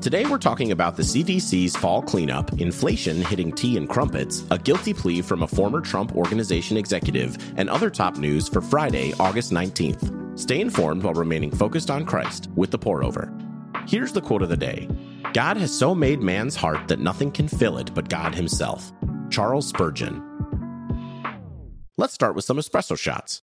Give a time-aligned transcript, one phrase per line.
[0.00, 4.94] Today we're talking about the CDC's fall cleanup, inflation hitting tea and crumpets, a guilty
[4.94, 10.38] plea from a former Trump organization executive, and other top news for Friday, August 19th.
[10.38, 13.30] Stay informed while remaining focused on Christ with the pour over.
[13.86, 14.88] Here's the quote of the day
[15.34, 18.90] God has so made man's heart that nothing can fill it but God himself.
[19.28, 20.24] Charles Spurgeon.
[21.98, 23.42] Let's start with some espresso shots.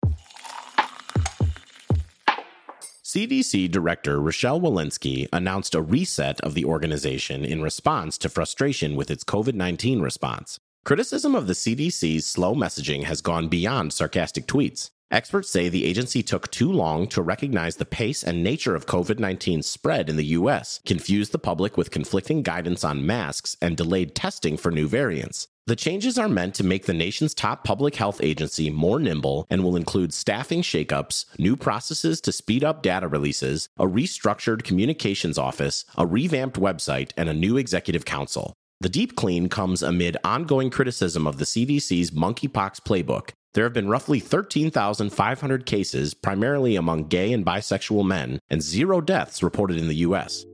[3.06, 9.12] CDC Director Rochelle Walensky announced a reset of the organization in response to frustration with
[9.12, 10.58] its COVID 19 response.
[10.84, 14.90] Criticism of the CDC's slow messaging has gone beyond sarcastic tweets.
[15.08, 19.20] Experts say the agency took too long to recognize the pace and nature of COVID
[19.20, 24.16] 19's spread in the U.S., confused the public with conflicting guidance on masks, and delayed
[24.16, 25.46] testing for new variants.
[25.68, 29.62] The changes are meant to make the nation's top public health agency more nimble and
[29.62, 35.84] will include staffing shakeups, new processes to speed up data releases, a restructured communications office,
[35.96, 38.54] a revamped website, and a new executive council.
[38.80, 43.30] The deep clean comes amid ongoing criticism of the CDC's monkeypox playbook.
[43.56, 49.42] There have been roughly 13,500 cases, primarily among gay and bisexual men, and zero deaths
[49.42, 50.44] reported in the U.S.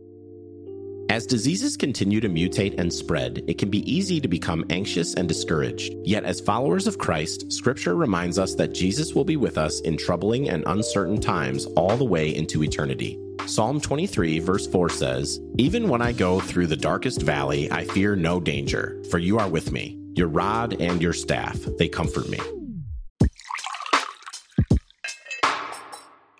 [1.10, 5.26] As diseases continue to mutate and spread, it can be easy to become anxious and
[5.26, 5.92] discouraged.
[6.04, 9.96] Yet, as followers of Christ, Scripture reminds us that Jesus will be with us in
[9.96, 13.18] troubling and uncertain times all the way into eternity.
[13.46, 18.14] Psalm 23, verse 4 says, Even when I go through the darkest valley, I fear
[18.14, 19.98] no danger, for you are with me.
[20.14, 22.38] Your rod and your staff, they comfort me.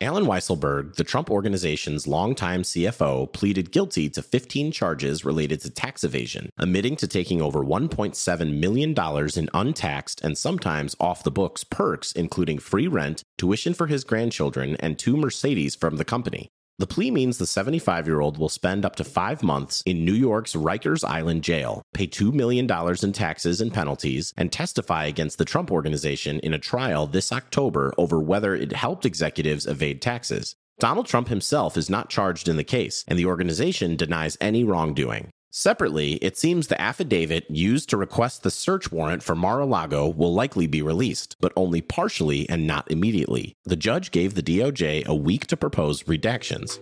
[0.02, 6.02] Allen Weisselberg, the Trump Organization's longtime CFO, pleaded guilty to 15 charges related to tax
[6.02, 8.96] evasion, admitting to taking over $1.7 million
[9.36, 14.74] in untaxed and sometimes off the books perks, including free rent, tuition for his grandchildren,
[14.80, 16.50] and two Mercedes from the company.
[16.78, 20.14] The plea means the 75 year old will spend up to five months in New
[20.14, 22.68] York's Rikers Island jail, pay $2 million
[23.02, 27.92] in taxes and penalties, and testify against the Trump Organization in a trial this October
[27.98, 30.56] over whether it helped executives evade taxes.
[30.78, 35.30] Donald Trump himself is not charged in the case, and the organization denies any wrongdoing.
[35.54, 40.08] Separately, it seems the affidavit used to request the search warrant for Mar a Lago
[40.08, 43.54] will likely be released, but only partially and not immediately.
[43.64, 46.80] The judge gave the DOJ a week to propose redactions.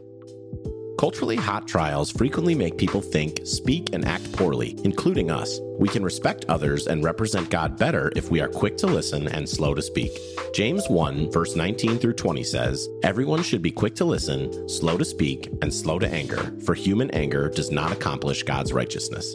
[1.00, 5.58] Culturally hot trials frequently make people think, speak, and act poorly, including us.
[5.78, 9.48] We can respect others and represent God better if we are quick to listen and
[9.48, 10.10] slow to speak.
[10.52, 15.04] James 1, verse 19 through 20 says, Everyone should be quick to listen, slow to
[15.06, 19.34] speak, and slow to anger, for human anger does not accomplish God's righteousness.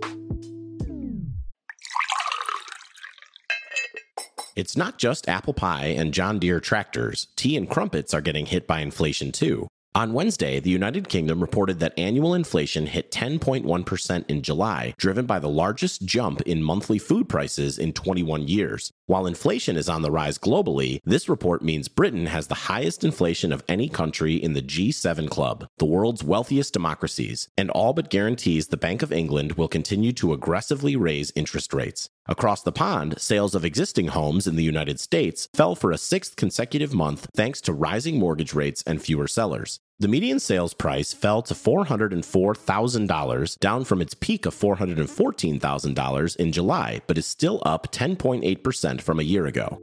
[4.55, 7.25] It's not just apple pie and John Deere tractors.
[7.35, 9.67] Tea and crumpets are getting hit by inflation too.
[9.95, 15.39] On Wednesday, the United Kingdom reported that annual inflation hit 10.1% in July, driven by
[15.39, 18.91] the largest jump in monthly food prices in 21 years.
[19.06, 23.53] While inflation is on the rise globally, this report means Britain has the highest inflation
[23.53, 28.67] of any country in the G7 club, the world's wealthiest democracies, and all but guarantees
[28.67, 32.09] the Bank of England will continue to aggressively raise interest rates.
[32.28, 36.36] Across the pond, sales of existing homes in the United States fell for a sixth
[36.36, 39.80] consecutive month thanks to rising mortgage rates and fewer sellers.
[40.00, 47.00] The median sales price fell to $404,000, down from its peak of $414,000 in July,
[47.06, 49.80] but is still up 10.8% from a year ago.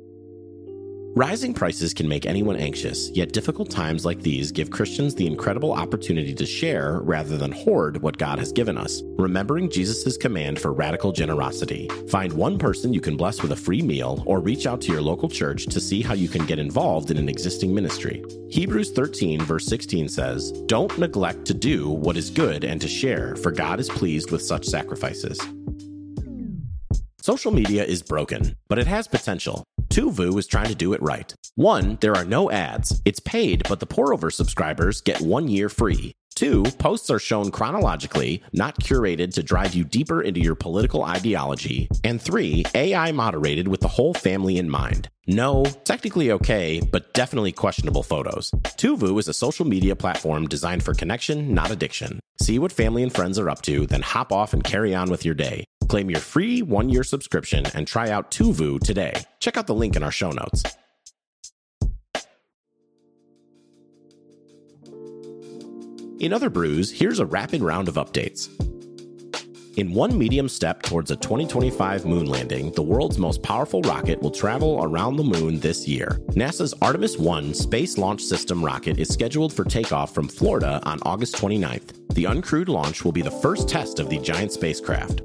[1.15, 5.75] Rising prices can make anyone anxious, yet difficult times like these give Christians the incredible
[5.75, 10.73] opportunity to share rather than hoard what God has given us, remembering Jesus' command for
[10.73, 11.87] radical generosity.
[12.09, 15.03] Find one person you can bless with a free meal or reach out to your
[15.03, 18.25] local church to see how you can get involved in an existing ministry.
[18.49, 23.37] Hebrews 13, verse 16 says, Don't neglect to do what is good and to share,
[23.37, 25.39] for God is pleased with such sacrifices.
[27.21, 29.63] Social media is broken, but it has potential.
[29.93, 31.35] Tuvu is trying to do it right.
[31.55, 33.03] One, there are no ads.
[33.05, 36.15] It's paid, but the pour over subscribers get one year free.
[36.35, 41.91] Two, posts are shown chronologically, not curated to drive you deeper into your political ideology.
[42.05, 45.11] And three, AI moderated with the whole family in mind.
[45.27, 48.51] No, technically okay, but definitely questionable photos.
[48.65, 52.19] Tuvu is a social media platform designed for connection, not addiction.
[52.41, 55.27] See what family and friends are up to, then hop off and carry on with
[55.27, 55.65] your day.
[55.93, 59.13] Claim your free one year subscription and try out Tuvu today.
[59.41, 60.63] Check out the link in our show notes.
[66.19, 68.49] In other brews, here's a rapid round of updates.
[69.77, 74.31] In one medium step towards a 2025 moon landing, the world's most powerful rocket will
[74.31, 76.23] travel around the moon this year.
[76.31, 81.35] NASA's Artemis 1 Space Launch System rocket is scheduled for takeoff from Florida on August
[81.35, 82.15] 29th.
[82.15, 85.21] The uncrewed launch will be the first test of the giant spacecraft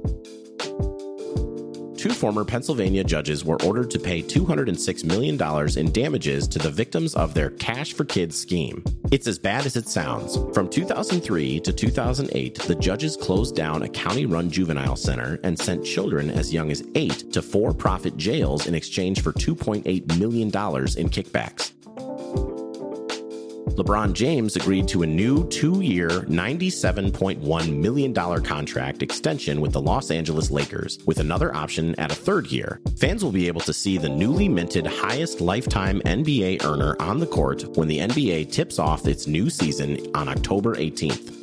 [1.98, 5.36] two former Pennsylvania judges were ordered to pay $206 million
[5.76, 8.84] in damages to the victims of their Cash for Kids scheme.
[9.10, 10.38] It's as bad as it sounds.
[10.54, 15.84] From 2003 to 2008, the judges closed down a county run juvenile center and sent
[15.84, 20.50] children as young as eight to for profit jails in exchange for $2.8 million in
[20.52, 21.72] kickbacks.
[23.78, 30.10] LeBron James agreed to a new two year, $97.1 million contract extension with the Los
[30.10, 32.80] Angeles Lakers, with another option at a third year.
[32.96, 37.26] Fans will be able to see the newly minted highest lifetime NBA earner on the
[37.26, 41.37] court when the NBA tips off its new season on October 18th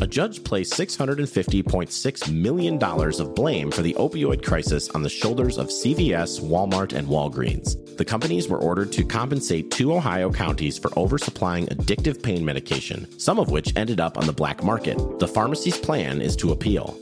[0.00, 5.68] a judge placed $650.6 million of blame for the opioid crisis on the shoulders of
[5.68, 7.76] CVS, Walmart, and Walgreens.
[7.96, 13.38] The companies were ordered to compensate two Ohio counties for oversupplying addictive pain medication, some
[13.38, 14.96] of which ended up on the black market.
[15.18, 16.98] The pharmacy's plan is to appeal.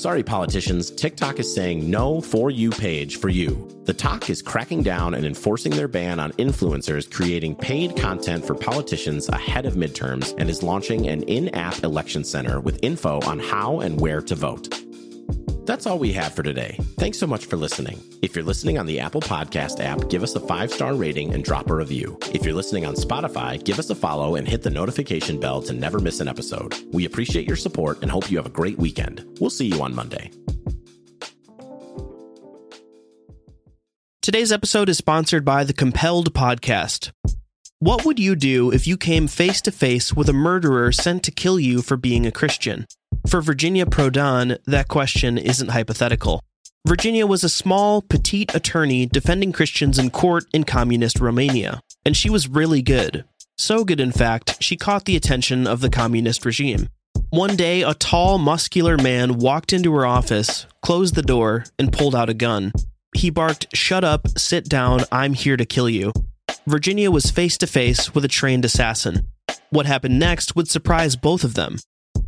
[0.00, 3.68] Sorry, politicians, TikTok is saying no for you page for you.
[3.84, 8.54] The talk is cracking down and enforcing their ban on influencers creating paid content for
[8.54, 13.38] politicians ahead of midterms and is launching an in app election center with info on
[13.40, 14.74] how and where to vote.
[15.70, 16.76] That's all we have for today.
[16.98, 18.02] Thanks so much for listening.
[18.22, 21.44] If you're listening on the Apple Podcast app, give us a five star rating and
[21.44, 22.18] drop a review.
[22.34, 25.72] If you're listening on Spotify, give us a follow and hit the notification bell to
[25.72, 26.74] never miss an episode.
[26.92, 29.24] We appreciate your support and hope you have a great weekend.
[29.38, 30.32] We'll see you on Monday.
[34.22, 37.12] Today's episode is sponsored by the Compelled Podcast.
[37.78, 41.30] What would you do if you came face to face with a murderer sent to
[41.30, 42.88] kill you for being a Christian?
[43.26, 46.42] For Virginia Prodan, that question isn't hypothetical.
[46.86, 52.30] Virginia was a small, petite attorney defending Christians in court in communist Romania, and she
[52.30, 53.24] was really good.
[53.58, 56.88] So good, in fact, she caught the attention of the communist regime.
[57.28, 62.14] One day, a tall, muscular man walked into her office, closed the door, and pulled
[62.14, 62.72] out a gun.
[63.14, 66.12] He barked, Shut up, sit down, I'm here to kill you.
[66.66, 69.28] Virginia was face to face with a trained assassin.
[69.68, 71.76] What happened next would surprise both of them.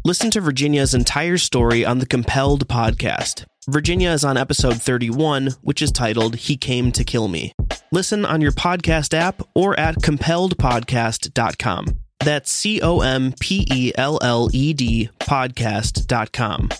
[0.04, 3.44] Listen to Virginia's entire story on the Compelled podcast.
[3.68, 7.52] Virginia is on episode 31, which is titled He Came to Kill Me.
[7.92, 11.86] Listen on your podcast app or at compelledpodcast.com.
[12.18, 16.70] That's C O M P E L L E D podcast.com.